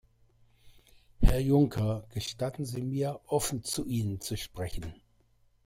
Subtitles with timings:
[1.21, 4.95] Herr Juncker, gestatten Sie mir, offen zu Ihnen zu sprechen.